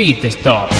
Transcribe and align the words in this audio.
Pit 0.00 0.24
Stop. 0.24 0.70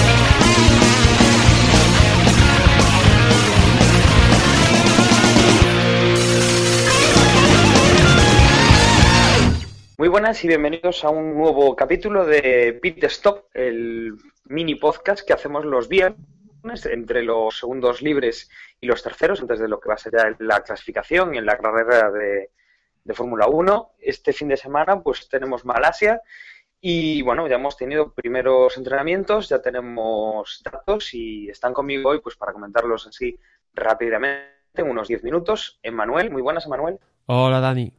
Muy 9.99 10.07
buenas 10.07 10.43
y 10.43 10.47
bienvenidos 10.47 11.03
a 11.03 11.11
un 11.11 11.37
nuevo 11.37 11.75
capítulo 11.75 12.25
de 12.25 12.79
Pit 12.81 13.03
Stop, 13.03 13.45
el 13.53 14.15
mini 14.45 14.73
podcast 14.73 15.23
que 15.23 15.33
hacemos 15.33 15.65
los 15.65 15.87
viernes 15.87 16.87
entre 16.87 17.21
los 17.21 17.59
segundos 17.59 18.01
libres 18.01 18.49
y 18.79 18.87
los 18.87 19.03
terceros, 19.03 19.39
antes 19.39 19.59
de 19.59 19.67
lo 19.67 19.79
que 19.79 19.89
va 19.89 19.93
a 19.93 19.99
ser 19.99 20.13
ya 20.13 20.35
la 20.39 20.63
clasificación 20.63 21.35
y 21.35 21.37
en 21.37 21.45
la 21.45 21.59
carrera 21.59 22.09
de, 22.09 22.49
de 23.03 23.13
Fórmula 23.13 23.45
1. 23.45 23.91
Este 23.99 24.33
fin 24.33 24.47
de 24.47 24.57
semana 24.57 24.99
pues 25.03 25.29
tenemos 25.29 25.63
Malasia 25.63 26.23
y 26.81 27.21
bueno, 27.21 27.47
ya 27.47 27.55
hemos 27.55 27.77
tenido 27.77 28.11
primeros 28.11 28.75
entrenamientos, 28.75 29.47
ya 29.47 29.61
tenemos 29.61 30.61
datos 30.63 31.13
y 31.13 31.47
están 31.47 31.73
conmigo 31.73 32.09
hoy 32.09 32.19
pues 32.19 32.35
para 32.35 32.53
comentarlos 32.53 33.05
así 33.05 33.37
rápidamente 33.73 34.49
en 34.75 34.89
unos 34.89 35.07
10 35.07 35.23
minutos. 35.23 35.79
Emanuel, 35.83 36.31
muy 36.31 36.41
buenas 36.41 36.65
Emanuel. 36.65 36.99
Hola 37.27 37.59
Dani. 37.59 37.93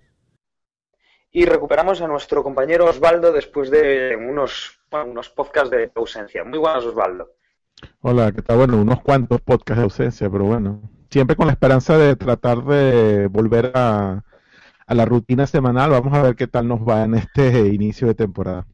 Y 1.31 1.47
recuperamos 1.47 2.03
a 2.03 2.09
nuestro 2.09 2.43
compañero 2.43 2.87
Osvaldo 2.87 3.33
después 3.33 3.71
de 3.71 4.17
unos, 4.17 4.81
bueno, 4.91 5.13
unos 5.13 5.31
podcasts 5.31 5.71
de 5.71 5.93
ausencia. 5.95 6.43
Muy 6.43 6.59
buenas 6.59 6.85
Osvaldo. 6.85 7.31
Hola, 8.01 8.33
¿qué 8.33 8.43
tal? 8.43 8.59
Bueno, 8.59 8.83
unos 8.83 9.01
cuantos 9.01 9.41
podcasts 9.43 9.79
de 9.79 9.85
ausencia, 9.85 10.29
pero 10.29 10.45
bueno, 10.45 10.83
siempre 11.09 11.37
con 11.37 11.47
la 11.47 11.53
esperanza 11.53 11.97
de 11.97 12.17
tratar 12.17 12.65
de 12.65 13.29
volver 13.29 13.71
a, 13.75 14.25
a 14.87 14.95
la 14.95 15.05
rutina 15.05 15.47
semanal. 15.47 15.91
Vamos 15.91 16.13
a 16.13 16.23
ver 16.23 16.35
qué 16.35 16.49
tal 16.49 16.67
nos 16.67 16.81
va 16.81 17.05
en 17.05 17.15
este 17.15 17.69
inicio 17.69 18.09
de 18.09 18.15
temporada. 18.15 18.67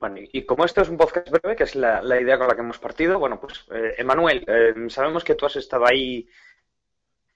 Bueno, 0.00 0.16
y 0.18 0.46
como 0.46 0.64
esto 0.64 0.80
es 0.80 0.88
un 0.88 0.96
podcast 0.96 1.28
breve, 1.28 1.54
que 1.54 1.64
es 1.64 1.74
la, 1.74 2.00
idea 2.18 2.38
con 2.38 2.48
la 2.48 2.54
que 2.54 2.62
hemos 2.62 2.78
partido, 2.78 3.18
bueno, 3.18 3.38
pues, 3.38 3.66
eh, 3.70 3.96
Emanuel, 3.98 4.42
eh, 4.46 4.72
sabemos 4.88 5.22
que 5.22 5.34
tú 5.34 5.44
has 5.44 5.56
estado 5.56 5.86
ahí 5.86 6.26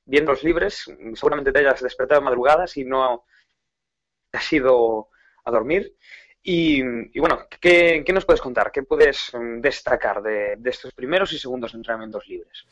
viendo 0.07 0.33
los 0.33 0.43
libres, 0.43 0.91
seguramente 1.15 1.53
te 1.53 1.59
hayas 1.59 1.83
despertado 1.83 2.23
de 2.23 2.25
madrugadas 2.25 2.75
y 2.79 2.85
no 2.85 3.27
has 4.33 4.53
ido 4.53 5.11
a 5.45 5.51
dormir. 5.51 5.95
Y, 6.43 6.83
bueno, 7.19 7.47
¿qué, 7.61 8.03
¿qué, 8.05 8.13
nos 8.15 8.25
puedes 8.25 8.41
contar? 8.41 8.73
¿Qué 8.73 8.83
puedes 8.83 9.31
mm, 9.35 9.61
destacar 9.61 10.23
de, 10.23 10.57
de 10.57 10.71
estos 10.71 10.95
primeros 10.95 11.33
y 11.35 11.39
segundos 11.39 11.75
entrenamientos 11.75 12.27
libres? 12.27 12.65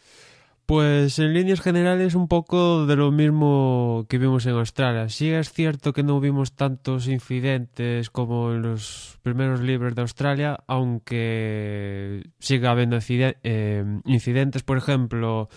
Pues 0.72 1.18
en 1.18 1.34
líneas 1.34 1.60
generales 1.60 2.14
un 2.14 2.28
poco 2.28 2.86
de 2.86 2.96
lo 2.96 3.12
mismo 3.12 4.06
que 4.08 4.16
vimos 4.16 4.46
en 4.46 4.54
Australia. 4.54 5.10
Sí 5.10 5.30
es 5.30 5.52
cierto 5.52 5.92
que 5.92 6.02
no 6.02 6.18
vimos 6.18 6.56
tantos 6.56 7.08
incidentes 7.08 8.08
como 8.08 8.52
en 8.52 8.62
los 8.62 9.18
primeros 9.20 9.60
libros 9.60 9.94
de 9.94 10.00
Australia, 10.00 10.60
aunque 10.66 12.22
siga 12.38 12.70
habiendo 12.70 12.98
eh, 13.10 13.84
incidentes, 14.06 14.62
por 14.62 14.78
ejemplo, 14.78 15.50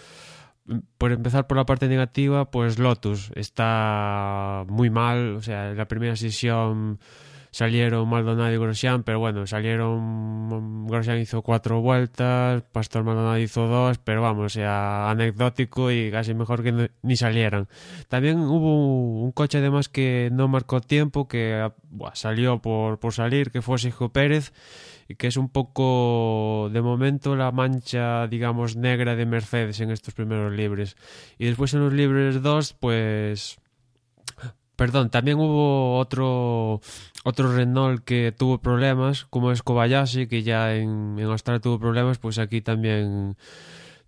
por 0.98 1.14
empezar 1.14 1.48
por 1.48 1.56
la 1.56 1.66
parte 1.66 1.88
negativa, 1.88 2.52
pues 2.52 2.78
Lotus 2.78 3.32
está 3.36 4.66
muy 4.68 4.90
mal, 4.90 5.38
o 5.38 5.42
sea, 5.42 5.72
en 5.72 5.78
la 5.78 5.88
primera 5.88 6.18
sesión 6.18 7.00
salieron 7.56 8.10
Maldonado 8.10 8.54
y 8.54 8.58
Grosjean, 8.58 9.04
pero 9.04 9.20
bueno, 9.20 9.48
salieron, 9.48 10.88
Grosjean 10.88 11.20
hizo 11.20 11.42
cuatro 11.42 11.80
vueltas, 11.80 12.64
Pastor 12.64 13.06
Maldonado 13.06 13.38
hizo 13.38 13.66
dos, 13.68 13.98
pero 13.98 14.22
vamos, 14.22 14.52
sea, 14.52 15.10
anecdótico 15.10 15.90
y 15.90 16.12
casi 16.12 16.34
mejor 16.34 16.64
que 16.64 16.90
ni 17.02 17.16
salieran. 17.16 17.70
También 18.10 18.40
hubo 18.40 19.22
un 19.24 19.32
coche 19.32 19.60
además 19.60 19.88
que 19.88 20.28
no 20.34 20.50
marcó 20.50 20.82
tiempo, 20.82 21.30
que 21.30 21.72
buah, 21.92 22.14
salió 22.16 22.62
por, 22.62 23.00
por 23.00 23.14
salir, 23.14 23.52
que 23.52 23.62
fue 23.62 23.78
Sergio 23.78 24.10
Pérez, 24.10 24.52
y 25.08 25.16
que 25.16 25.28
es 25.28 25.38
un 25.38 25.48
poco, 25.48 26.70
de 26.74 26.82
momento, 26.82 27.38
la 27.38 27.54
mancha, 27.54 28.28
digamos, 28.28 28.76
negra 28.76 29.16
de 29.16 29.26
Mercedes 29.26 29.80
en 29.80 29.92
estos 29.92 30.14
primeros 30.14 30.52
libres. 30.52 30.98
Y 31.38 31.46
después 31.46 31.74
en 31.74 31.80
los 31.80 31.94
libres 31.94 32.42
2, 32.42 32.74
pues 32.74 33.62
Perdón, 34.76 35.10
también 35.10 35.38
hubo 35.38 35.98
otro 35.98 36.82
otro 37.24 37.56
Renault 37.56 38.04
que 38.04 38.32
tuvo 38.38 38.60
problemas, 38.60 39.26
como 39.26 39.52
es 39.52 39.64
Kobayashi, 39.64 40.28
que 40.28 40.44
ya 40.44 40.76
en, 40.76 41.20
Australia 41.22 41.60
tuvo 41.60 41.80
problemas, 41.80 42.18
pues 42.20 42.38
aquí 42.38 42.62
también 42.62 43.36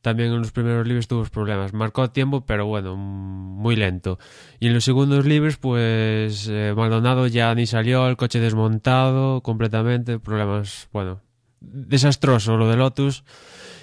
también 0.02 0.32
en 0.32 0.40
los 0.40 0.52
primeros 0.52 0.88
libros 0.88 1.08
tuvo 1.08 1.24
problemas. 1.26 1.74
Marcó 1.74 2.10
tiempo, 2.12 2.46
pero 2.46 2.66
bueno, 2.66 2.96
muy 2.96 3.76
lento. 3.76 4.20
Y 4.60 4.68
en 4.68 4.76
los 4.76 4.84
segundos 4.84 5.26
libros, 5.26 5.58
pues 5.58 6.48
eh, 6.50 6.74
Maldonado 6.78 7.28
ya 7.28 7.54
ni 7.56 7.66
salió, 7.66 8.08
el 8.08 8.18
coche 8.18 8.40
desmontado 8.40 9.42
completamente, 9.42 10.20
problemas, 10.20 10.88
bueno, 10.94 11.22
desastroso 11.60 12.56
lo 12.56 12.70
de 12.70 12.78
Lotus. 12.78 13.24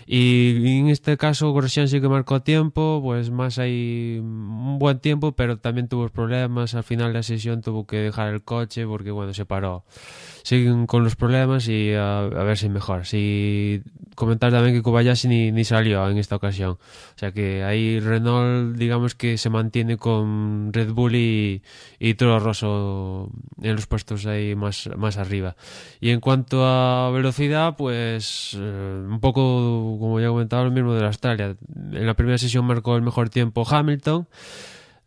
Y 0.06 0.78
en 0.78 0.88
este 0.88 1.16
caso 1.16 1.53
Grosjean 1.53 1.88
sí 1.88 2.00
que 2.00 2.09
marcó 2.09 2.42
tiempo, 2.42 3.00
pues 3.03 3.31
más 3.31 3.59
hay 3.59 4.19
un 4.20 4.78
buen 4.78 4.98
tiempo, 4.98 5.32
pero 5.32 5.59
también 5.59 5.88
tuvo 5.88 6.09
problemas. 6.09 6.75
Al 6.75 6.84
final 6.84 7.09
de 7.09 7.15
la 7.15 7.22
sesión 7.22 7.62
tuvo 7.62 7.87
que 7.87 7.97
dejar 7.97 8.32
el 8.32 8.42
coche 8.42 8.87
porque 8.87 9.10
bueno, 9.10 9.32
se 9.34 9.47
paró. 9.47 9.84
Siguen 10.42 10.87
con 10.87 11.04
los 11.04 11.16
problemas 11.16 11.69
y 11.69 11.94
a, 11.94 12.20
ver 12.20 12.59
si 12.59 12.69
mejor. 12.69 13.06
Si 13.06 13.82
comentar 14.15 14.53
también 14.53 14.75
que 14.75 14.82
Kobayashi 14.82 15.26
ni, 15.26 15.53
ni 15.53 15.65
salió 15.65 16.09
en 16.09 16.19
esta 16.19 16.36
ocasión. 16.36 16.72
O 16.72 17.19
sea 17.19 17.32
que 17.32 17.65
ahí 17.65 17.98
Renault 18.00 18.76
digamos 18.76 19.15
que 19.15 19.38
se 19.38 19.48
mantiene 19.48 19.97
con 19.97 20.72
Red 20.72 20.92
Bull 20.92 21.15
y, 21.15 21.62
y 21.98 22.15
Toro 22.15 22.38
Rosso 22.41 23.31
en 23.62 23.75
los 23.75 23.86
puestos 23.86 24.26
ahí 24.26 24.54
más, 24.54 24.91
más 24.97 25.16
arriba. 25.16 25.56
Y 26.00 26.10
en 26.10 26.21
cuanto 26.21 26.66
a 26.66 27.10
velocidad, 27.10 27.76
pues 27.76 28.56
eh, 28.59 29.04
un 29.09 29.21
poco 29.21 29.94
como 29.99 30.21
ya 30.21 30.28
comentaba, 30.28 30.65
lo 30.65 30.71
mismo 30.71 30.94
de 30.94 31.05
Australia. 31.06 31.56
En 31.93 32.06
la 32.06 32.15
primera 32.15 32.38
sesión 32.38 32.65
marcó 32.65 32.97
el 32.97 33.03
mejor 33.03 33.31
tiempo 33.31 33.66
Hamilton. 33.69 34.28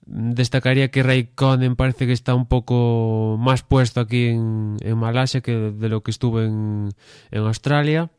Destacaría 0.06 0.90
que 0.90 1.04
Raikkonen 1.04 1.76
parece 1.76 2.08
que 2.08 2.14
está 2.14 2.34
un 2.34 2.48
poco 2.48 3.38
más 3.40 3.64
puesto 3.64 4.00
aquí 4.00 4.28
en, 4.28 4.78
en 4.82 4.98
Malasia 4.98 5.42
que 5.42 5.52
de 5.52 5.90
lo 5.90 6.02
que 6.02 6.12
estuvo 6.12 6.42
en, 6.42 6.90
en 7.32 7.42
Australia. 7.44 8.10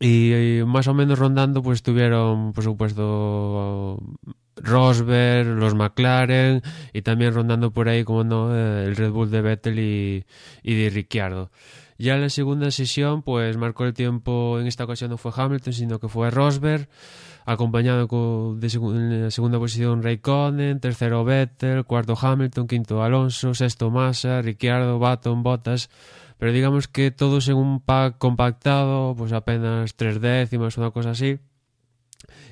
Y, 0.00 0.60
más 0.66 0.88
o 0.88 0.94
menos 0.94 1.18
rondando, 1.18 1.62
pues 1.62 1.82
tuvieron, 1.82 2.52
por 2.52 2.64
supuesto, 2.64 4.02
Rosberg, 4.56 5.46
los 5.46 5.74
McLaren 5.74 6.62
y 6.92 7.02
también 7.02 7.34
rondando 7.34 7.70
por 7.70 7.88
ahí, 7.88 8.04
como 8.04 8.24
no, 8.24 8.54
el 8.54 8.96
Red 8.96 9.10
Bull 9.10 9.30
de 9.30 9.42
Vettel 9.42 9.78
y, 9.78 10.24
y 10.62 10.74
de 10.74 10.90
Ricciardo. 10.90 11.50
Ya 11.96 12.14
en 12.14 12.22
la 12.22 12.28
segunda 12.28 12.70
sesión, 12.70 13.22
pues 13.22 13.56
marcó 13.56 13.84
el 13.84 13.94
tiempo, 13.94 14.58
en 14.58 14.66
esta 14.66 14.84
ocasión 14.84 15.10
no 15.10 15.16
fue 15.16 15.32
Hamilton, 15.34 15.72
sino 15.72 15.98
que 16.00 16.08
fue 16.08 16.30
Rosberg, 16.30 16.88
acompañado 17.46 18.08
con, 18.08 18.58
de 18.58 18.68
seg 18.68 18.82
en 18.82 19.22
la 19.24 19.30
segunda 19.30 19.58
posición 19.58 20.02
Raikkonen, 20.02 20.80
tercero 20.80 21.24
Vettel, 21.24 21.84
cuarto 21.84 22.14
Hamilton, 22.20 22.66
quinto 22.66 23.02
Alonso, 23.02 23.54
sexto 23.54 23.90
Massa, 23.90 24.42
Ricciardo, 24.42 24.98
Baton, 24.98 25.42
Bottas. 25.42 25.90
Pero 26.38 26.52
digamos 26.52 26.88
que 26.88 27.10
todos 27.12 27.48
en 27.48 27.56
un 27.56 27.80
pack 27.80 28.18
compactado, 28.18 29.14
pues 29.16 29.32
apenas 29.32 29.94
tres 29.94 30.20
décimas, 30.20 30.76
una 30.78 30.90
cosa 30.90 31.10
así 31.10 31.38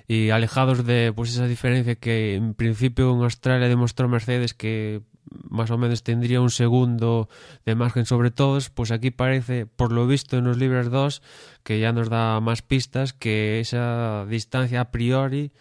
y 0.08 0.30
alejados 0.30 0.84
de 0.84 1.12
pues 1.14 1.30
esa 1.30 1.46
diferencia 1.46 1.94
que 1.94 2.34
en 2.34 2.54
principio 2.54 3.14
en 3.14 3.22
Australia 3.22 3.68
demostró 3.68 4.08
Mercedes 4.08 4.54
que 4.54 5.02
más 5.48 5.70
o 5.70 5.78
menos 5.78 6.02
tendría 6.02 6.40
un 6.40 6.50
segundo 6.50 7.28
de 7.64 7.74
margen 7.74 8.06
sobre 8.06 8.30
todos, 8.30 8.70
pues 8.70 8.90
aquí 8.90 9.10
parece, 9.10 9.66
por 9.66 9.92
lo 9.92 10.06
visto 10.06 10.36
en 10.36 10.44
los 10.44 10.56
libres 10.56 10.90
2, 10.90 11.22
que 11.62 11.80
ya 11.80 11.92
nos 11.92 12.08
da 12.08 12.40
más 12.40 12.62
pistas 12.62 13.12
que 13.12 13.60
esa 13.60 14.26
distancia 14.26 14.80
a 14.80 14.90
priori 14.90 15.52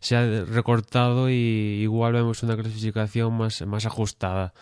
se 0.00 0.16
ha 0.16 0.44
recortado 0.44 1.30
y 1.30 1.80
igual 1.80 2.12
vemos 2.12 2.42
una 2.42 2.56
clasificación 2.56 3.32
más, 3.34 3.64
más 3.66 3.86
ajustada. 3.86 4.52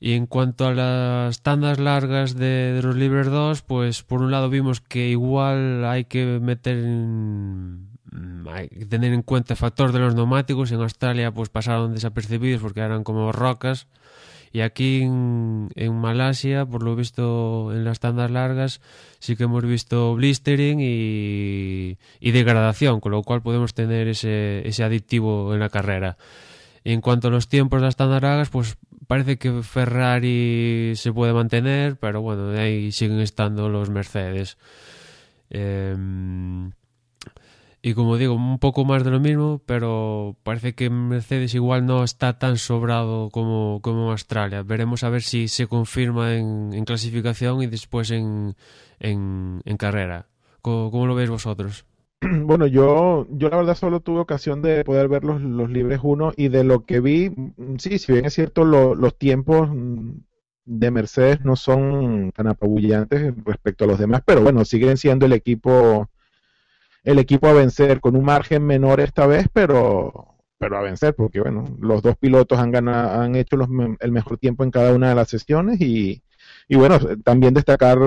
Y 0.00 0.12
en 0.12 0.26
cuanto 0.26 0.66
a 0.66 0.74
las 0.74 1.42
tandas 1.42 1.78
largas 1.78 2.34
de, 2.34 2.80
los 2.82 2.96
libres 2.96 3.26
2, 3.26 3.62
pues 3.62 4.02
por 4.02 4.22
un 4.22 4.30
lado 4.30 4.50
vimos 4.50 4.80
que 4.80 5.08
igual 5.08 5.84
hay 5.84 6.04
que 6.04 6.40
meter 6.40 6.78
en, 6.78 7.93
hai 8.46 8.70
que 8.70 8.86
tener 8.86 9.12
en 9.12 9.26
cuenta 9.26 9.54
el 9.54 9.58
factor 9.58 9.90
de 9.90 9.98
los 9.98 10.14
neumáticos. 10.14 10.70
En 10.70 10.80
Australia 10.80 11.34
pues 11.34 11.50
pasaron 11.50 11.94
desapercibidos 11.94 12.62
porque 12.62 12.80
eran 12.80 13.02
como 13.02 13.32
rocas. 13.32 13.86
Y 14.54 14.60
aquí 14.62 15.02
en, 15.02 15.68
en 15.74 15.98
Malasia, 15.98 16.64
por 16.64 16.84
lo 16.84 16.94
visto 16.94 17.74
en 17.74 17.82
las 17.82 17.98
tandas 17.98 18.30
largas, 18.30 18.80
sí 19.18 19.34
que 19.34 19.50
hemos 19.50 19.64
visto 19.66 20.14
blistering 20.14 20.78
y, 20.78 21.98
y 22.20 22.30
degradación, 22.30 23.00
con 23.00 23.10
lo 23.10 23.22
cual 23.24 23.42
podemos 23.42 23.74
tener 23.74 24.06
ese, 24.06 24.62
ese 24.62 24.84
adictivo 24.84 25.54
en 25.54 25.58
la 25.58 25.70
carrera. 25.70 26.18
En 26.84 27.00
cuanto 27.00 27.28
a 27.28 27.30
los 27.32 27.48
tiempos 27.48 27.80
de 27.80 27.86
las 27.86 27.96
tandas 27.96 28.22
largas, 28.22 28.50
pues 28.50 28.78
parece 29.08 29.38
que 29.38 29.64
Ferrari 29.64 30.92
se 30.94 31.12
puede 31.12 31.32
mantener, 31.32 31.96
pero 31.96 32.22
bueno, 32.22 32.46
de 32.50 32.60
ahí 32.60 32.92
siguen 32.92 33.18
estando 33.18 33.68
los 33.68 33.90
Mercedes. 33.90 34.56
Eh, 35.50 35.96
Y 37.86 37.92
como 37.92 38.16
digo, 38.16 38.32
un 38.32 38.58
poco 38.58 38.86
más 38.86 39.04
de 39.04 39.10
lo 39.10 39.20
mismo, 39.20 39.60
pero 39.66 40.38
parece 40.42 40.74
que 40.74 40.88
Mercedes 40.88 41.54
igual 41.54 41.84
no 41.84 42.02
está 42.02 42.38
tan 42.38 42.56
sobrado 42.56 43.28
como, 43.28 43.80
como 43.82 44.10
Australia. 44.10 44.62
Veremos 44.62 45.04
a 45.04 45.10
ver 45.10 45.20
si 45.20 45.48
se 45.48 45.66
confirma 45.66 46.34
en, 46.34 46.82
clasificación 46.86 47.60
y 47.60 47.66
después 47.66 48.10
en, 48.10 48.56
en, 49.00 49.76
carrera. 49.76 50.28
¿Cómo, 50.62 50.90
¿Cómo, 50.90 51.06
lo 51.06 51.14
veis 51.14 51.28
vosotros? 51.28 51.84
Bueno, 52.22 52.66
yo, 52.66 53.26
yo 53.28 53.50
la 53.50 53.58
verdad 53.58 53.74
solo 53.74 54.00
tuve 54.00 54.20
ocasión 54.20 54.62
de 54.62 54.82
poder 54.82 55.08
ver 55.08 55.22
los, 55.22 55.42
los 55.42 55.68
libres 55.68 56.00
uno 56.02 56.32
y 56.38 56.48
de 56.48 56.64
lo 56.64 56.86
que 56.86 57.00
vi, 57.00 57.28
mm, 57.28 57.76
sí, 57.76 57.98
si 57.98 58.12
bien 58.12 58.24
es 58.24 58.32
cierto, 58.32 58.64
lo, 58.64 58.94
los 58.94 59.18
tiempos 59.18 59.68
mm, 59.70 60.12
de 60.64 60.90
Mercedes 60.90 61.44
no 61.44 61.54
son 61.54 62.32
tan 62.32 62.46
apabullantes 62.46 63.34
respecto 63.44 63.84
a 63.84 63.88
los 63.88 63.98
demás, 63.98 64.22
pero 64.24 64.40
bueno, 64.40 64.64
siguen 64.64 64.96
siendo 64.96 65.26
el 65.26 65.34
equipo 65.34 66.08
el 67.04 67.18
equipo 67.18 67.46
a 67.48 67.52
vencer 67.52 68.00
con 68.00 68.16
un 68.16 68.24
margen 68.24 68.64
menor 68.66 69.00
esta 69.00 69.26
vez, 69.26 69.46
pero 69.52 70.30
pero 70.58 70.78
a 70.78 70.82
vencer 70.82 71.14
porque 71.14 71.40
bueno, 71.40 71.64
los 71.78 72.02
dos 72.02 72.16
pilotos 72.16 72.58
han 72.58 72.70
ganado, 72.70 73.20
han 73.20 73.34
hecho 73.36 73.56
los, 73.56 73.68
el 74.00 74.12
mejor 74.12 74.38
tiempo 74.38 74.64
en 74.64 74.70
cada 74.70 74.94
una 74.94 75.10
de 75.10 75.14
las 75.14 75.28
sesiones 75.28 75.80
y, 75.80 76.22
y 76.68 76.76
bueno, 76.76 76.98
también 77.24 77.54
destacar 77.54 77.98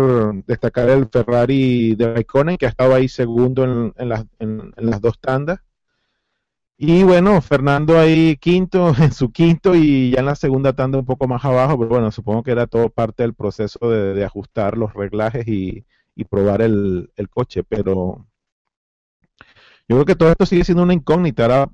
destacar 0.45 0.89
el 0.89 1.07
Ferrari 1.07 1.95
de 1.95 2.13
Raikkonen 2.13 2.57
que 2.57 2.65
ha 2.65 2.69
estado 2.69 2.95
ahí 2.95 3.07
segundo 3.09 3.63
en, 3.63 3.94
en, 3.97 4.09
las, 4.09 4.25
en, 4.39 4.73
en 4.75 4.89
las 4.89 5.01
dos 5.01 5.19
tandas. 5.19 5.59
Y 6.79 7.03
bueno, 7.03 7.41
Fernando 7.41 7.97
ahí 7.99 8.38
quinto, 8.38 8.94
en 9.01 9.11
su 9.11 9.31
quinto 9.31 9.75
y 9.75 10.11
ya 10.11 10.19
en 10.19 10.25
la 10.27 10.35
segunda 10.35 10.73
tanda 10.73 10.99
un 10.99 11.05
poco 11.05 11.27
más 11.27 11.44
abajo, 11.44 11.77
pero 11.77 11.89
bueno, 11.89 12.11
supongo 12.11 12.44
que 12.44 12.51
era 12.51 12.67
todo 12.67 12.89
parte 12.89 13.23
del 13.23 13.33
proceso 13.33 13.89
de, 13.89 14.13
de 14.13 14.23
ajustar 14.23 14.77
los 14.77 14.94
reglajes 14.94 15.47
y, 15.47 15.85
y 16.15 16.23
probar 16.25 16.61
el, 16.61 17.11
el, 17.15 17.29
coche, 17.29 17.63
pero 17.63 18.27
yo 19.87 19.95
creo 19.95 20.05
que 20.05 20.15
todo 20.15 20.31
esto 20.31 20.45
sigue 20.45 20.63
siendo 20.63 20.83
una 20.83 20.93
incógnita, 20.93 21.69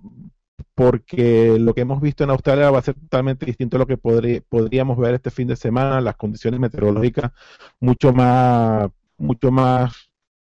porque 0.76 1.58
lo 1.60 1.74
que 1.74 1.82
hemos 1.82 2.02
visto 2.02 2.24
en 2.24 2.30
Australia 2.30 2.72
va 2.72 2.80
a 2.80 2.84
ser 2.84 2.96
totalmente 2.96 3.46
distinto 3.46 3.78
a 3.78 3.80
lo 3.80 3.88
que 3.88 3.98
podría, 3.98 4.42
podríamos 4.50 4.98
ver 4.98 5.16
este 5.16 5.32
fin 5.32 5.48
de 5.48 5.56
semana, 5.56 6.02
las 6.02 6.16
condiciones 6.16 6.60
meteorológicas 6.60 7.32
mucho 7.80 8.14
más, 8.14 8.90
mucho 9.18 9.52
más 9.52 10.10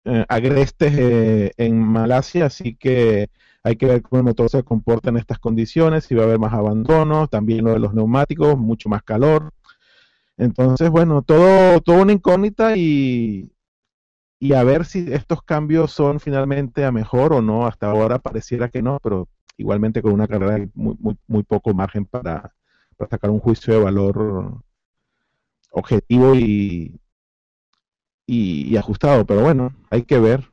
eh, 0.05 0.25
agrestes 0.29 0.95
eh, 0.97 1.53
en 1.57 1.79
Malasia, 1.83 2.47
así 2.47 2.75
que 2.77 3.31
hay 3.63 3.77
que 3.77 3.87
ver 3.87 4.03
cómo 4.03 4.21
el 4.21 4.25
motor 4.25 4.49
se 4.51 4.63
comporta 4.63 5.11
en 5.11 5.19
estas 5.19 5.39
condiciones, 5.39 6.05
si 6.05 6.15
va 6.15 6.23
a 6.23 6.27
haber 6.27 6.39
más 6.39 6.55
abandono, 6.55 7.29
también 7.29 7.65
lo 7.65 7.73
de 7.73 7.81
los 7.81 7.95
neumáticos, 7.95 8.57
mucho 8.57 8.89
más 8.89 9.03
calor. 9.03 9.53
Entonces, 10.37 10.91
bueno, 10.91 11.23
todo, 11.23 11.81
todo 11.81 12.03
una 12.03 12.13
incógnita 12.13 12.77
y, 12.77 13.53
y 14.41 14.53
a 14.53 14.63
ver 14.65 14.85
si 14.85 15.13
estos 15.13 15.43
cambios 15.43 15.93
son 15.93 16.21
finalmente 16.21 16.85
a 16.85 16.93
mejor 16.93 17.33
o 17.33 17.43
no. 17.43 17.67
Hasta 17.67 17.91
ahora 17.91 18.19
pareciera 18.19 18.69
que 18.69 18.83
no, 18.83 18.99
pero 19.03 19.29
igualmente 19.57 20.03
con 20.03 20.13
una 20.13 20.29
carrera 20.29 20.67
muy, 20.75 20.97
muy, 21.01 21.17
muy 21.27 21.43
poco 21.43 21.75
margen 21.75 22.05
para, 22.05 22.55
para 22.97 23.11
sacar 23.11 23.31
un 23.31 23.41
juicio 23.41 23.75
de 23.75 23.83
valor 23.83 24.63
objetivo 25.73 26.35
y, 26.35 27.01
y, 28.27 28.73
y, 28.73 28.77
ajustado. 28.77 29.27
Pero 29.27 29.43
bueno, 29.43 29.75
hay 29.91 30.05
que 30.05 30.21
ver. 30.21 30.51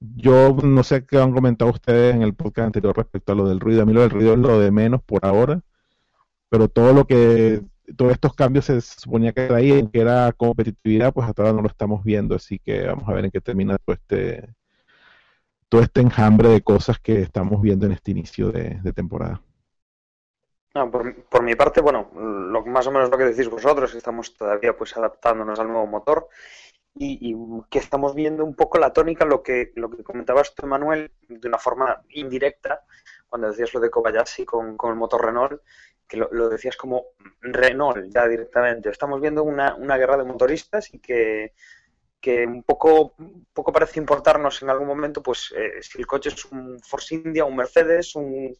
Yo 0.00 0.56
no 0.62 0.82
sé 0.84 1.04
qué 1.04 1.18
han 1.18 1.32
comentado 1.32 1.70
ustedes 1.70 2.14
en 2.14 2.22
el 2.22 2.34
podcast 2.34 2.66
anterior 2.66 2.96
respecto 2.96 3.32
a 3.32 3.34
lo 3.34 3.48
del 3.48 3.60
ruido. 3.60 3.82
A 3.82 3.86
mí 3.86 3.92
lo 3.92 4.02
del 4.02 4.10
ruido 4.10 4.32
es 4.34 4.38
lo 4.38 4.58
de 4.58 4.70
menos 4.70 5.02
por 5.02 5.26
ahora, 5.26 5.60
pero 6.48 6.68
todo 6.68 6.92
lo 6.94 7.06
que 7.06 7.62
todos 7.96 8.12
estos 8.12 8.34
cambios 8.34 8.66
se 8.66 8.80
suponía 8.80 9.32
que 9.32 9.46
traían, 9.46 9.88
que 9.88 10.00
era 10.00 10.32
competitividad, 10.32 11.12
pues 11.12 11.28
hasta 11.28 11.42
ahora 11.42 11.54
no 11.54 11.62
lo 11.62 11.68
estamos 11.68 12.04
viendo, 12.04 12.34
así 12.34 12.58
que 12.58 12.86
vamos 12.86 13.08
a 13.08 13.12
ver 13.12 13.26
en 13.26 13.30
qué 13.30 13.40
termina 13.40 13.78
todo 13.78 13.94
este 13.94 14.54
todo 15.68 15.82
este 15.82 16.00
enjambre 16.00 16.48
de 16.48 16.62
cosas 16.62 16.98
que 16.98 17.20
estamos 17.20 17.60
viendo 17.60 17.86
en 17.86 17.92
este 17.92 18.10
inicio 18.10 18.50
de, 18.50 18.80
temporada. 18.94 19.42
No, 20.74 20.90
por, 20.90 21.24
por, 21.24 21.42
mi 21.42 21.54
parte, 21.54 21.80
bueno, 21.80 22.10
lo, 22.14 22.64
más 22.64 22.86
o 22.86 22.90
menos 22.90 23.10
lo 23.10 23.18
que 23.18 23.24
decís 23.24 23.48
vosotros, 23.50 23.94
estamos 23.94 24.34
todavía 24.34 24.76
pues 24.76 24.96
adaptándonos 24.96 25.58
al 25.58 25.68
nuevo 25.68 25.86
motor 25.86 26.28
y, 26.94 27.18
y, 27.20 27.36
que 27.68 27.78
estamos 27.78 28.14
viendo 28.14 28.44
un 28.44 28.54
poco 28.54 28.78
la 28.78 28.92
tónica, 28.92 29.24
lo 29.24 29.42
que, 29.42 29.72
lo 29.74 29.90
que 29.90 30.02
comentabas 30.02 30.54
tú, 30.54 30.66
Manuel, 30.66 31.12
de 31.28 31.48
una 31.48 31.58
forma 31.58 32.02
indirecta, 32.10 32.84
cuando 33.28 33.48
decías 33.48 33.72
lo 33.74 33.80
de 33.80 33.90
Kobayashi 33.90 34.44
con, 34.44 34.76
con 34.76 34.90
el 34.90 34.96
motor 34.96 35.24
Renault, 35.24 35.60
que 36.08 36.16
lo, 36.16 36.28
lo, 36.32 36.48
decías 36.48 36.76
como 36.76 37.08
Renault 37.40 38.06
ya 38.08 38.26
directamente. 38.26 38.88
Estamos 38.88 39.20
viendo 39.20 39.44
una, 39.44 39.74
una 39.74 39.96
guerra 39.96 40.16
de 40.16 40.24
motoristas 40.24 40.92
y 40.94 40.98
que, 40.98 41.52
que 42.20 42.46
un 42.46 42.62
poco, 42.62 43.14
un 43.18 43.46
poco 43.52 43.72
parece 43.72 44.00
importarnos 44.00 44.62
en 44.62 44.70
algún 44.70 44.88
momento, 44.88 45.22
pues 45.22 45.52
eh, 45.56 45.82
si 45.82 45.98
el 45.98 46.06
coche 46.06 46.30
es 46.30 46.44
un 46.46 46.80
Force 46.80 47.14
India, 47.14 47.44
un 47.44 47.56
Mercedes, 47.56 48.16
un, 48.16 48.56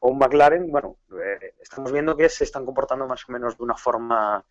o 0.00 0.10
un 0.10 0.18
McLaren, 0.18 0.70
bueno, 0.70 0.96
eh, 1.12 1.54
estamos 1.60 1.92
viendo 1.92 2.16
que 2.16 2.28
se 2.28 2.44
están 2.44 2.64
comportando 2.64 3.06
más 3.06 3.28
o 3.28 3.32
menos 3.32 3.56
de 3.56 3.64
una 3.64 3.76
forma 3.76 4.44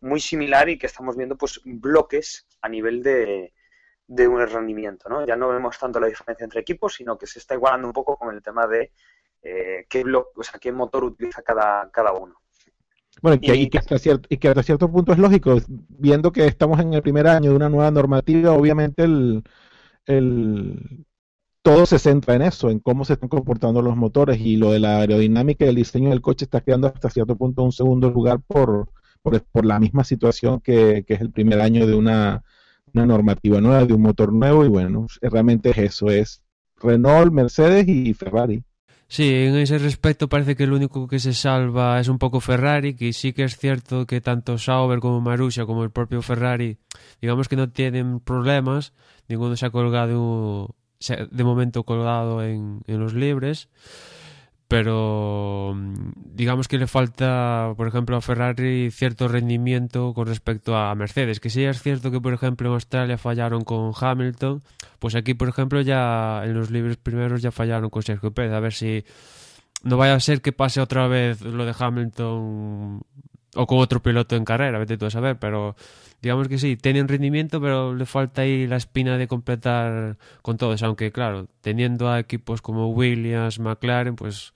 muy 0.00 0.20
similar 0.20 0.68
y 0.68 0.78
que 0.78 0.86
estamos 0.86 1.16
viendo 1.16 1.36
pues 1.36 1.60
bloques 1.64 2.46
a 2.62 2.68
nivel 2.68 3.02
de, 3.02 3.52
de 4.06 4.28
un 4.28 4.46
rendimiento, 4.46 5.08
¿no? 5.08 5.26
Ya 5.26 5.36
no 5.36 5.48
vemos 5.48 5.78
tanto 5.78 6.00
la 6.00 6.06
diferencia 6.06 6.44
entre 6.44 6.60
equipos, 6.60 6.94
sino 6.94 7.18
que 7.18 7.26
se 7.26 7.38
está 7.38 7.54
igualando 7.54 7.86
un 7.86 7.92
poco 7.92 8.16
con 8.16 8.34
el 8.34 8.42
tema 8.42 8.66
de 8.66 8.92
eh, 9.42 9.86
qué 9.88 10.04
bloque, 10.04 10.30
o 10.36 10.42
sea, 10.42 10.58
qué 10.58 10.72
motor 10.72 11.04
utiliza 11.04 11.42
cada, 11.42 11.90
cada 11.90 12.12
uno. 12.12 12.34
Bueno, 13.22 13.36
y 13.40 13.46
que, 13.46 13.54
y, 13.54 13.68
que 13.68 13.78
hasta 13.78 13.98
cierto, 13.98 14.26
y 14.30 14.38
que 14.38 14.48
hasta 14.48 14.62
cierto 14.62 14.90
punto 14.90 15.12
es 15.12 15.18
lógico, 15.18 15.56
viendo 15.68 16.32
que 16.32 16.46
estamos 16.46 16.80
en 16.80 16.94
el 16.94 17.02
primer 17.02 17.26
año 17.26 17.50
de 17.50 17.56
una 17.56 17.68
nueva 17.68 17.90
normativa, 17.90 18.52
obviamente 18.52 19.02
el, 19.02 19.42
el, 20.06 21.06
todo 21.62 21.86
se 21.86 21.98
centra 21.98 22.34
en 22.34 22.42
eso, 22.42 22.70
en 22.70 22.78
cómo 22.80 23.04
se 23.04 23.14
están 23.14 23.28
comportando 23.28 23.82
los 23.82 23.96
motores 23.96 24.40
y 24.40 24.56
lo 24.56 24.72
de 24.72 24.80
la 24.80 24.98
aerodinámica 25.00 25.64
y 25.64 25.68
el 25.68 25.74
diseño 25.76 26.10
del 26.10 26.22
coche 26.22 26.44
está 26.44 26.60
quedando 26.62 26.86
hasta 26.88 27.10
cierto 27.10 27.36
punto 27.36 27.62
un 27.62 27.72
segundo 27.72 28.10
lugar 28.10 28.40
por, 28.46 28.88
por, 29.22 29.42
por 29.44 29.66
la 29.66 29.78
misma 29.78 30.04
situación 30.04 30.60
que, 30.60 31.04
que, 31.06 31.14
es 31.14 31.20
el 31.20 31.30
primer 31.30 31.60
año 31.60 31.86
de 31.86 31.94
una, 31.94 32.42
una 32.94 33.06
normativa 33.06 33.60
nueva, 33.60 33.84
de 33.84 33.94
un 33.94 34.02
motor 34.02 34.32
nuevo 34.32 34.64
y 34.64 34.68
bueno, 34.68 35.06
realmente 35.20 35.70
es 35.70 35.78
eso, 35.78 36.10
es 36.10 36.42
Renault, 36.82 37.32
Mercedes 37.32 37.86
y 37.88 38.14
Ferrari. 38.14 38.64
Sí, 39.12 39.28
en 39.28 39.56
ese 39.56 39.76
respecto 39.78 40.28
parece 40.28 40.54
que 40.54 40.62
el 40.62 40.72
único 40.72 41.08
que 41.08 41.18
se 41.18 41.34
salva 41.34 41.98
es 41.98 42.06
un 42.06 42.18
poco 42.18 42.38
Ferrari, 42.38 42.94
que 42.94 43.12
sí 43.12 43.32
que 43.32 43.42
es 43.42 43.56
cierto 43.56 44.06
que 44.06 44.20
tanto 44.20 44.56
Sauber 44.56 45.00
como 45.00 45.20
Marussia 45.20 45.66
como 45.66 45.82
el 45.82 45.90
propio 45.90 46.22
Ferrari, 46.22 46.78
digamos 47.20 47.48
que 47.48 47.56
no 47.56 47.70
tienen 47.70 48.20
problemas, 48.20 48.92
ninguno 49.26 49.56
se 49.56 49.66
ha 49.66 49.70
colgado, 49.70 50.76
de 51.00 51.42
momento 51.44 51.82
colgado 51.82 52.44
en, 52.44 52.82
en 52.86 53.00
los 53.00 53.12
libres 53.12 53.68
pero 54.70 55.76
digamos 56.32 56.68
que 56.68 56.78
le 56.78 56.86
falta, 56.86 57.74
por 57.76 57.88
ejemplo, 57.88 58.16
a 58.16 58.20
Ferrari 58.20 58.92
cierto 58.92 59.26
rendimiento 59.26 60.14
con 60.14 60.28
respecto 60.28 60.76
a 60.76 60.94
Mercedes, 60.94 61.40
que 61.40 61.50
sí 61.50 61.64
es 61.64 61.82
cierto 61.82 62.12
que, 62.12 62.20
por 62.20 62.32
ejemplo, 62.32 62.68
en 62.68 62.74
Australia 62.74 63.18
fallaron 63.18 63.64
con 63.64 63.90
Hamilton, 64.00 64.62
pues 65.00 65.16
aquí, 65.16 65.34
por 65.34 65.48
ejemplo, 65.48 65.80
ya 65.80 66.42
en 66.44 66.54
los 66.54 66.70
libres 66.70 66.98
primeros 66.98 67.42
ya 67.42 67.50
fallaron 67.50 67.90
con 67.90 68.04
Sergio 68.04 68.30
Pérez, 68.30 68.52
a 68.52 68.60
ver 68.60 68.72
si 68.72 69.04
no 69.82 69.96
vaya 69.96 70.14
a 70.14 70.20
ser 70.20 70.40
que 70.40 70.52
pase 70.52 70.80
otra 70.80 71.08
vez 71.08 71.40
lo 71.40 71.64
de 71.64 71.74
Hamilton 71.76 73.02
o 73.56 73.66
con 73.66 73.78
otro 73.78 74.00
piloto 74.00 74.36
en 74.36 74.44
carrera, 74.44 74.78
vete 74.78 74.96
tú 74.96 75.06
a 75.06 75.10
saber, 75.10 75.36
pero 75.40 75.74
digamos 76.22 76.46
que 76.46 76.58
sí, 76.58 76.76
tienen 76.76 77.08
rendimiento, 77.08 77.60
pero 77.60 77.92
le 77.92 78.06
falta 78.06 78.42
ahí 78.42 78.68
la 78.68 78.76
espina 78.76 79.18
de 79.18 79.26
completar 79.26 80.16
con 80.42 80.58
todos, 80.58 80.80
aunque 80.84 81.10
claro, 81.10 81.48
teniendo 81.60 82.08
a 82.08 82.20
equipos 82.20 82.62
como 82.62 82.90
Williams, 82.90 83.58
McLaren, 83.58 84.14
pues 84.14 84.54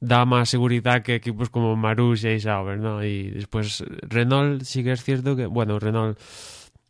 da 0.00 0.24
más 0.24 0.48
seguridad 0.48 1.02
que 1.02 1.14
equipos 1.14 1.50
como 1.50 1.76
Marussia 1.76 2.32
y 2.34 2.40
Sauber, 2.40 2.78
¿no? 2.78 3.04
Y 3.04 3.30
después 3.30 3.84
Renault 4.02 4.62
sí 4.62 4.84
que 4.84 4.92
es 4.92 5.02
cierto 5.02 5.36
que, 5.36 5.46
bueno, 5.46 5.78
Renault 5.78 6.18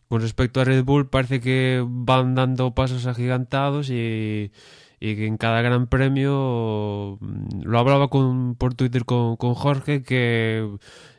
con 0.08 0.20
respecto 0.20 0.60
a 0.60 0.64
Red 0.64 0.84
Bull 0.84 1.08
parece 1.08 1.40
que 1.40 1.84
van 1.86 2.34
dando 2.34 2.74
pasos 2.74 3.06
agigantados 3.06 3.90
y, 3.90 4.52
y 5.00 5.16
que 5.16 5.26
en 5.26 5.36
cada 5.36 5.62
gran 5.62 5.86
premio 5.88 7.18
mm, 7.20 7.62
lo 7.62 7.78
hablaba 7.78 8.08
con, 8.08 8.54
por 8.54 8.74
Twitter 8.74 9.04
con, 9.04 9.36
con 9.36 9.54
Jorge 9.54 10.02
que 10.02 10.68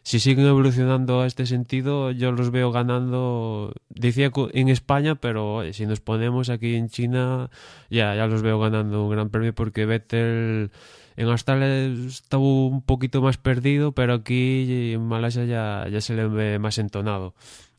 si 0.04 0.20
siguen 0.20 0.46
evolucionando 0.46 1.22
a 1.22 1.28
este 1.28 1.46
sentido 1.46 2.12
yo 2.12 2.32
los 2.32 2.50
veo 2.50 2.72
ganando 2.72 3.74
decía 3.90 4.32
en 4.54 4.70
España 4.70 5.16
pero 5.16 5.62
si 5.74 5.86
nos 5.86 6.00
ponemos 6.00 6.50
aquí 6.50 6.76
en 6.76 6.90
China 6.90 7.50
ya 7.90 8.16
ya 8.16 8.28
los 8.28 8.42
veo 8.42 8.60
ganando 8.60 9.04
un 9.04 9.12
gran 9.12 9.30
premio 9.30 9.54
porque 9.54 9.86
Vettel 9.86 10.72
en 11.18 11.28
Australia 11.30 11.68
estaba 12.08 12.44
un 12.44 12.84
poquito 12.84 13.22
más 13.22 13.38
perdido, 13.38 13.92
pero 13.92 14.14
aquí 14.14 14.94
en 14.94 15.02
Malasia 15.02 15.46
ya, 15.46 15.88
ya 15.92 16.00
se 16.00 16.14
le 16.14 16.28
ve 16.28 16.60
más 16.60 16.78
entonado. 16.78 17.34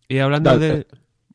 Y 0.08 0.18
hablando 0.18 0.50
Dale. 0.50 0.66
de... 0.66 0.86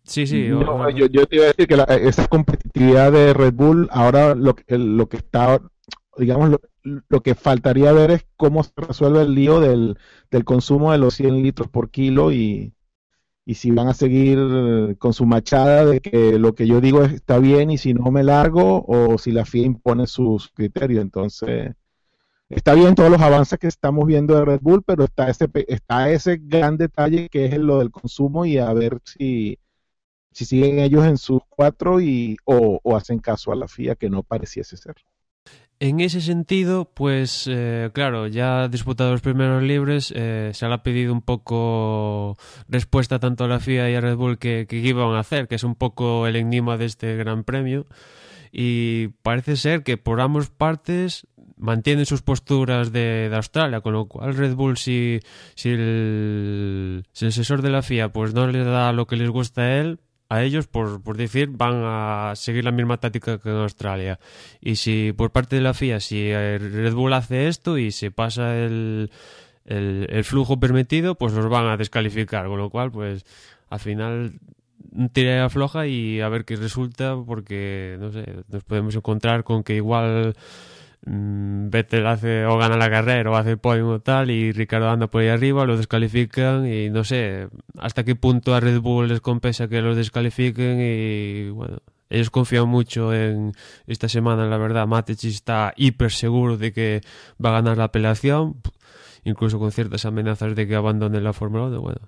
Sí, 0.03 0.27
sí. 0.27 0.49
No, 0.49 0.59
o... 0.59 0.89
yo, 0.89 1.07
yo, 1.07 1.25
te 1.25 1.37
iba 1.37 1.45
a 1.45 1.47
decir 1.47 1.65
que 1.65 1.77
la, 1.77 1.85
esa 1.85 2.27
competitividad 2.27 3.13
de 3.13 3.33
Red 3.33 3.53
Bull, 3.53 3.87
ahora 3.89 4.35
lo, 4.35 4.53
lo 4.67 5.07
que 5.07 5.15
está, 5.15 5.61
digamos, 6.17 6.49
lo, 6.49 6.59
lo, 7.07 7.23
que 7.23 7.35
faltaría 7.35 7.93
ver 7.93 8.11
es 8.11 8.25
cómo 8.35 8.63
se 8.63 8.73
resuelve 8.75 9.21
el 9.21 9.33
lío 9.33 9.61
del, 9.61 9.97
del 10.29 10.43
consumo 10.43 10.91
de 10.91 10.97
los 10.97 11.13
100 11.13 11.41
litros 11.41 11.69
por 11.69 11.89
kilo 11.89 12.33
y, 12.33 12.73
y 13.45 13.53
si 13.53 13.71
van 13.71 13.87
a 13.87 13.93
seguir 13.93 14.97
con 14.99 15.13
su 15.13 15.25
machada 15.25 15.85
de 15.85 16.01
que 16.01 16.37
lo 16.37 16.53
que 16.53 16.67
yo 16.67 16.81
digo 16.81 17.03
está 17.03 17.39
bien 17.39 17.71
y 17.71 17.77
si 17.77 17.93
no 17.93 18.11
me 18.11 18.23
largo 18.23 18.83
o 18.85 19.17
si 19.17 19.31
la 19.31 19.45
FIA 19.45 19.67
impone 19.67 20.05
sus 20.05 20.49
criterios. 20.49 21.01
Entonces, 21.01 21.73
está 22.49 22.73
bien 22.73 22.95
todos 22.95 23.09
los 23.09 23.21
avances 23.21 23.59
que 23.59 23.67
estamos 23.67 24.05
viendo 24.05 24.35
de 24.35 24.45
Red 24.45 24.59
Bull, 24.61 24.83
pero 24.83 25.05
está 25.05 25.29
ese, 25.29 25.49
está 25.67 26.09
ese 26.09 26.37
gran 26.41 26.77
detalle 26.77 27.29
que 27.29 27.45
es 27.45 27.57
lo 27.57 27.79
del 27.79 27.91
consumo 27.91 28.45
y 28.45 28.57
a 28.57 28.71
ver 28.73 28.99
si, 29.03 29.57
si 30.31 30.45
siguen 30.45 30.79
ellos 30.79 31.05
en 31.05 31.17
sus 31.17 31.41
cuatro 31.49 32.01
y, 32.01 32.37
o, 32.45 32.79
hacen 32.95 33.19
caso 33.19 33.51
a 33.51 33.55
la 33.55 33.67
FIA 33.67 33.95
que 33.95 34.09
no 34.09 34.23
pareciese 34.23 34.77
ser. 34.77 34.95
En 35.79 35.99
ese 35.99 36.21
sentido, 36.21 36.85
pues 36.93 37.45
eh, 37.51 37.89
claro, 37.93 38.27
ya 38.27 38.67
disputado 38.69 39.11
los 39.11 39.21
primeros 39.21 39.63
libres, 39.63 40.13
eh, 40.15 40.51
se 40.53 40.67
le 40.67 40.73
ha 40.73 40.83
pedido 40.83 41.11
un 41.11 41.21
poco 41.21 42.37
respuesta 42.69 43.19
tanto 43.19 43.43
a 43.43 43.47
la 43.47 43.59
FIA 43.59 43.89
y 43.89 43.95
a 43.95 44.01
Red 44.01 44.15
Bull 44.15 44.37
que, 44.37 44.65
iban 44.69 45.13
a 45.13 45.19
hacer, 45.19 45.47
que 45.47 45.55
es 45.55 45.63
un 45.63 45.75
poco 45.75 46.25
el 46.27 46.35
enigma 46.35 46.77
de 46.77 46.85
este 46.85 47.15
Gran 47.17 47.43
Premio. 47.43 47.87
Y 48.51 49.07
parece 49.23 49.57
ser 49.57 49.83
que 49.83 49.97
por 49.97 50.21
ambas 50.21 50.51
partes 50.51 51.27
mantienen 51.57 52.05
sus 52.05 52.21
posturas 52.21 52.91
de, 52.91 53.29
de 53.29 53.35
Australia, 53.35 53.81
con 53.81 53.93
lo 53.93 54.07
cual 54.07 54.35
Red 54.35 54.55
Bull, 54.55 54.77
si, 54.77 55.19
si, 55.55 55.69
el, 55.69 57.05
si 57.11 57.27
asesor 57.27 57.61
de 57.61 57.69
la 57.69 57.81
FIA 57.81 58.09
pues 58.09 58.33
no 58.33 58.47
le 58.47 58.63
da 58.63 58.91
lo 58.91 59.07
que 59.07 59.15
les 59.15 59.29
gusta 59.29 59.61
a 59.61 59.77
él, 59.77 59.99
a 60.29 60.41
ellos, 60.41 60.67
por, 60.67 61.03
por, 61.03 61.15
decir, 61.15 61.49
van 61.49 61.83
a 61.83 62.33
seguir 62.35 62.63
la 62.63 62.71
misma 62.71 62.97
táctica 62.97 63.37
que 63.37 63.49
en 63.49 63.57
Australia. 63.57 64.19
Y 64.61 64.77
si 64.77 65.13
por 65.13 65.31
parte 65.31 65.57
de 65.57 65.61
la 65.61 65.73
FIA, 65.73 65.99
si 65.99 66.33
Red 66.33 66.93
Bull 66.93 67.13
hace 67.13 67.47
esto 67.47 67.77
y 67.77 67.91
se 67.91 68.09
pasa 68.09 68.57
el, 68.57 69.11
el, 69.65 70.23
flujo 70.23 70.59
permitido, 70.59 71.15
pues 71.15 71.33
los 71.33 71.47
van 71.49 71.67
a 71.67 71.77
descalificar. 71.77 72.47
Con 72.47 72.57
lo 72.57 72.69
cual, 72.69 72.91
pues 72.91 73.25
al 73.69 73.79
final 73.79 74.33
tira 75.11 75.45
afloja 75.45 75.87
y 75.87 76.21
a 76.21 76.29
ver 76.29 76.45
qué 76.45 76.55
resulta, 76.55 77.15
porque 77.25 77.97
no 77.99 78.11
sé, 78.11 78.25
nos 78.47 78.63
podemos 78.63 78.95
encontrar 78.95 79.43
con 79.43 79.63
que 79.63 79.75
igual 79.75 80.35
mmm, 81.05 81.69
Vettel 81.69 82.05
hace 82.07 82.45
o 82.45 82.57
gana 82.57 82.77
la 82.77 82.89
carrera 82.89 83.31
o 83.31 83.35
hace 83.35 83.57
podium 83.57 83.89
o 83.89 83.99
tal 83.99 84.31
y 84.31 84.51
Ricardo 84.51 84.89
anda 84.89 85.07
por 85.07 85.21
ahí 85.21 85.29
arriba, 85.29 85.65
lo 85.65 85.77
descalifican 85.77 86.65
y 86.67 86.89
no 86.89 87.03
sé 87.03 87.47
hasta 87.79 88.03
qué 88.03 88.15
punto 88.15 88.55
a 88.55 88.59
Red 88.59 88.79
Bull 88.81 89.07
les 89.07 89.21
compensa 89.21 89.67
que 89.67 89.81
los 89.81 89.95
descalifiquen 89.95 90.79
y 90.81 91.49
bueno, 91.49 91.77
ellos 92.09 92.29
confían 92.29 92.67
mucho 92.67 93.13
en 93.13 93.53
esta 93.87 94.07
semana, 94.07 94.45
la 94.45 94.57
verdad, 94.57 94.87
Matech 94.87 95.23
está 95.25 95.73
hiper 95.75 96.11
seguro 96.11 96.57
de 96.57 96.71
que 96.71 97.01
va 97.43 97.49
a 97.49 97.53
ganar 97.53 97.77
la 97.77 97.85
apelación, 97.85 98.61
incluso 99.23 99.59
con 99.59 99.71
ciertas 99.71 100.05
amenazas 100.05 100.55
de 100.55 100.67
que 100.67 100.75
abandone 100.75 101.21
la 101.21 101.33
Fórmula 101.33 101.65
1, 101.65 101.81
bueno. 101.81 102.01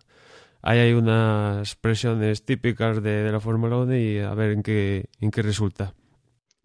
Ahí 0.61 0.79
hay 0.79 0.93
unas 0.93 1.75
presiones 1.75 2.43
típicas 2.43 3.01
de, 3.03 3.23
de 3.23 3.31
la 3.31 3.39
Fórmula 3.39 3.77
1 3.77 3.97
y 3.97 4.19
a 4.19 4.33
ver 4.33 4.51
en 4.51 4.63
qué, 4.63 5.09
en 5.21 5.31
qué 5.31 5.41
resulta 5.43 5.93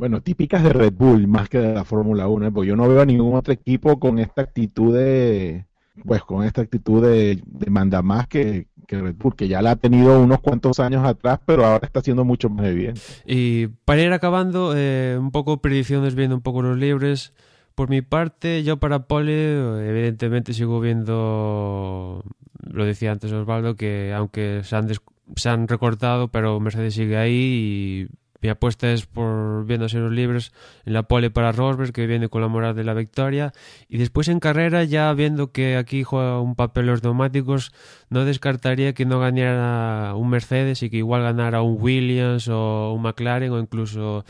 bueno, 0.01 0.23
típicas 0.23 0.65
de 0.65 0.73
Red 0.73 0.95
Bull 0.95 1.29
más 1.29 1.51
que 1.51 1.59
de 1.59 1.75
la 1.75 1.85
Fórmula 1.85 2.27
1, 2.27 2.55
porque 2.55 2.69
yo 2.69 2.75
no 2.75 2.89
veo 2.89 3.03
a 3.03 3.05
ningún 3.05 3.35
otro 3.35 3.53
equipo 3.53 4.01
con 4.01 4.19
esta 4.19 4.41
actitud 4.41 4.97
de, 4.97 5.67
pues 6.07 6.23
con 6.23 6.43
esta 6.43 6.63
actitud 6.63 7.03
de, 7.03 7.43
de 7.45 7.71
manda 7.71 8.01
más 8.01 8.27
que, 8.27 8.69
que, 8.89 8.99
Red 8.99 9.17
Bull, 9.17 9.37
que 9.37 9.47
ya 9.47 9.61
la 9.61 9.73
ha 9.73 9.77
tenido 9.77 10.19
unos 10.19 10.41
cuantos 10.41 10.81
años 10.81 11.05
atrás, 11.05 11.41
pero 11.45 11.67
ahora 11.67 11.87
está 11.87 12.01
siendo 12.01 12.25
mucho 12.25 12.49
más 12.49 12.65
evidente. 12.65 13.03
Y 13.27 13.67
para 13.85 14.01
ir 14.01 14.11
acabando, 14.15 14.73
eh, 14.75 15.19
un 15.21 15.33
poco 15.33 15.61
predicciones 15.61 16.15
viendo 16.15 16.35
un 16.35 16.43
poco 16.43 16.63
los 16.63 16.79
libres. 16.79 17.35
Por 17.75 17.91
mi 17.91 18.01
parte, 18.01 18.63
yo 18.65 18.79
para 18.79 19.07
Pole, 19.07 19.53
evidentemente 19.87 20.55
sigo 20.55 20.81
viendo, 20.81 22.25
lo 22.59 22.85
decía 22.87 23.13
antes 23.13 23.33
Osvaldo, 23.33 23.77
que 23.77 24.15
aunque 24.15 24.63
se 24.65 24.77
han, 24.77 24.89
se 25.37 25.49
han 25.51 25.69
recortado, 25.69 26.29
pero 26.29 26.59
Mercedes 26.59 26.95
sigue 26.95 27.19
ahí 27.19 28.09
mi 28.43 28.49
apuesta 28.49 28.91
es 28.93 29.07
por 29.07 29.65
viendo 29.67 29.87
los 29.87 30.13
libres 30.13 30.53
en 30.85 30.95
la 30.95 31.03
pole 31.03 31.31
para 31.31 31.53
Rosberg, 31.53 31.93
que 31.93 32.07
viene 32.07 32.29
con 32.29 32.41
la 32.41 32.49
moral 32.49 32.75
de 32.75 32.85
la 32.85 32.95
victoria. 32.95 33.53
Y 33.89 33.99
después 33.99 34.29
en 34.29 34.41
carrera, 34.41 34.85
ya 34.85 35.13
viendo 35.13 35.53
que 35.53 35.77
aquí 35.77 36.03
juega 36.03 36.41
un 36.41 36.55
papel 36.55 36.87
los 36.87 37.03
neumáticos, 37.03 37.73
no 38.09 38.25
descartaría 38.25 38.95
que 38.95 39.05
no 39.05 39.21
ganara 39.21 40.15
un 40.15 40.31
Mercedes 40.31 40.83
y 40.83 40.91
que 40.91 40.99
igual 40.99 41.23
ganara 41.23 41.63
un 41.63 41.77
Williams 41.81 42.49
o 42.49 42.93
un 42.93 43.03
McLaren 43.03 43.53
o 43.53 43.59
incluso, 43.59 44.25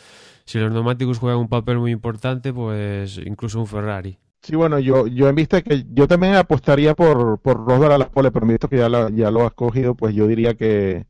si 0.44 0.58
los 0.58 0.72
neumáticos 0.72 1.18
juegan 1.18 1.38
un 1.38 1.48
papel 1.48 1.78
muy 1.78 1.92
importante, 1.92 2.52
pues 2.52 3.18
incluso 3.18 3.60
un 3.60 3.66
Ferrari. 3.66 4.18
Sí, 4.42 4.56
bueno, 4.56 4.78
yo, 4.78 5.06
yo 5.06 5.28
en 5.28 5.34
vista 5.34 5.60
que 5.60 5.84
yo 5.92 6.08
también 6.08 6.34
apostaría 6.34 6.94
por, 6.94 7.38
por 7.40 7.64
Rosberg 7.66 7.92
a 7.92 7.98
la 7.98 8.08
pole, 8.08 8.30
pero 8.30 8.46
visto 8.46 8.68
que 8.68 8.78
ya, 8.78 8.88
ya 9.10 9.30
lo 9.30 9.46
has 9.46 9.52
cogido, 9.52 9.94
pues 9.94 10.14
yo 10.14 10.26
diría 10.26 10.54
que 10.54 11.04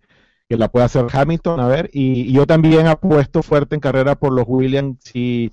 que 0.51 0.57
la 0.57 0.69
puede 0.69 0.87
hacer 0.87 1.07
Hamilton, 1.13 1.61
a 1.61 1.69
ver, 1.69 1.91
y, 1.93 2.33
yo 2.33 2.45
también 2.45 2.89
apuesto 2.89 3.41
fuerte 3.41 3.77
en 3.77 3.81
carrera 3.81 4.17
por 4.17 4.33
los 4.33 4.47
Williams, 4.49 4.99
si, 5.01 5.53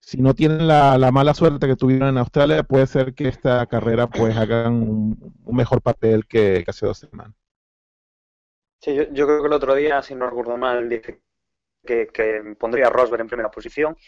si 0.00 0.22
no 0.22 0.32
tienen 0.32 0.66
la, 0.66 0.96
la, 0.96 1.12
mala 1.12 1.34
suerte 1.34 1.66
que 1.66 1.76
tuvieron 1.76 2.08
en 2.08 2.16
Australia, 2.16 2.62
puede 2.62 2.86
ser 2.86 3.12
que 3.12 3.28
esta 3.28 3.66
carrera 3.66 4.06
pues 4.06 4.34
hagan 4.38 4.72
un, 4.72 5.34
mejor 5.52 5.82
papel 5.82 6.24
que, 6.26 6.62
que, 6.64 6.70
hace 6.70 6.86
dos 6.86 6.96
semanas. 6.96 7.34
Sí, 8.80 8.96
yo, 9.12 9.26
creo 9.26 9.42
que 9.42 9.48
el 9.48 9.52
otro 9.52 9.74
día, 9.74 10.00
si 10.00 10.14
no 10.14 10.24
recuerdo 10.30 10.56
mal, 10.56 10.88
dice 10.88 11.20
que, 11.84 12.06
que 12.06 12.56
pondría 12.58 12.86
a 12.86 12.90
Rosberg 12.90 13.20
en 13.20 13.28
primera 13.28 13.50
posición 13.50 13.98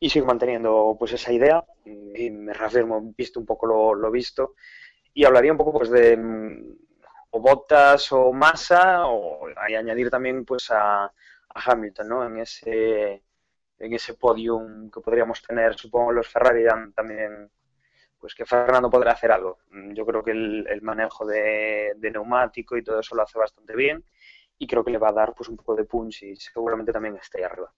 y 0.00 0.08
sigo 0.08 0.24
manteniendo 0.24 0.96
pues 0.98 1.12
esa 1.12 1.34
idea. 1.34 1.62
Y 1.84 2.30
me 2.30 2.54
reafirmo, 2.54 3.12
visto 3.14 3.38
un 3.38 3.44
poco 3.44 3.66
lo, 3.66 3.94
lo 3.94 4.10
visto. 4.10 4.54
Y 5.12 5.26
hablaría 5.26 5.52
un 5.52 5.58
poco 5.58 5.74
pues 5.74 5.90
de 5.90 6.16
o 7.32 7.40
Bottas 7.40 8.12
o 8.12 8.32
Massa 8.32 9.06
o 9.06 9.48
añadir 9.56 10.10
también 10.10 10.44
pues 10.44 10.70
a, 10.70 11.04
a, 11.04 11.12
Hamilton 11.48 12.08
¿no? 12.08 12.26
en 12.26 12.38
ese 12.38 13.22
en 13.78 13.92
ese 13.94 14.14
podium 14.14 14.90
que 14.90 15.00
podríamos 15.00 15.42
tener 15.42 15.74
supongo 15.74 16.12
los 16.12 16.28
Ferrari 16.28 16.64
también 16.94 17.50
pues 18.18 18.34
que 18.34 18.44
Fernando 18.44 18.90
podrá 18.90 19.12
hacer 19.12 19.32
algo 19.32 19.60
yo 19.94 20.04
creo 20.04 20.22
que 20.22 20.32
el, 20.32 20.66
el 20.68 20.82
manejo 20.82 21.26
de, 21.26 21.94
de, 21.96 22.10
neumático 22.10 22.76
y 22.76 22.84
todo 22.84 23.00
eso 23.00 23.16
lo 23.16 23.22
hace 23.22 23.38
bastante 23.38 23.74
bien 23.74 24.04
y 24.58 24.66
creo 24.66 24.84
que 24.84 24.92
le 24.92 24.98
va 24.98 25.08
a 25.08 25.12
dar 25.12 25.34
pues 25.34 25.48
un 25.48 25.56
poco 25.56 25.74
de 25.74 25.84
punch 25.84 26.24
y 26.24 26.36
seguramente 26.36 26.92
también 26.92 27.16
esté 27.16 27.38
ahí 27.38 27.44
arriba 27.44 27.72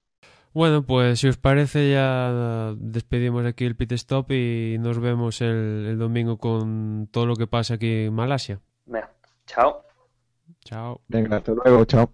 bueno, 0.52 0.86
pues 0.86 1.18
si 1.18 1.26
os 1.26 1.36
parece 1.36 1.90
ya 1.90 2.74
despedimos 2.76 3.44
aquí 3.44 3.64
el 3.64 3.74
pit 3.74 3.90
stop 3.92 4.30
y 4.30 4.76
nos 4.78 5.00
vemos 5.00 5.40
el, 5.40 5.86
el 5.88 5.98
domingo 5.98 6.38
con 6.38 7.08
todo 7.10 7.26
lo 7.26 7.34
que 7.34 7.48
pasa 7.48 7.74
aquí 7.74 8.04
en 8.04 8.14
Malasia. 8.14 8.60
Mira. 8.86 9.13
Chao. 9.46 9.84
Chao. 10.64 11.00
Venga, 11.08 11.36
hasta 11.36 11.52
luego, 11.52 11.84
chao. 11.84 12.10